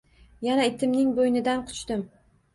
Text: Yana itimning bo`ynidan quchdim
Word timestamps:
Yana 0.47 0.65
itimning 0.69 1.13
bo`ynidan 1.21 1.63
quchdim 1.69 2.05